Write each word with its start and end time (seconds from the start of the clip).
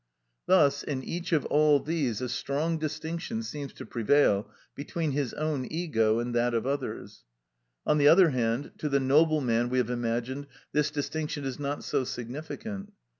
Thus, 0.47 0.81
in 0.81 1.03
each 1.03 1.31
of 1.31 1.45
all 1.45 1.79
these 1.79 2.21
a 2.21 2.29
strong 2.29 2.79
distinction 2.79 3.43
seems 3.43 3.71
to 3.73 3.85
prevail 3.85 4.49
between 4.73 5.11
his 5.11 5.31
own 5.35 5.67
ego 5.69 6.17
and 6.17 6.33
that 6.33 6.55
of 6.55 6.65
others; 6.65 7.23
on 7.85 7.99
the 7.99 8.07
other 8.07 8.31
hand, 8.31 8.71
to 8.79 8.89
the 8.89 8.99
noble 8.99 9.41
man 9.41 9.69
we 9.69 9.77
have 9.77 9.91
imagined, 9.91 10.47
this 10.71 10.89
distinction 10.89 11.45
is 11.45 11.59
not 11.59 11.83
so 11.83 12.03
significant. 12.03 12.93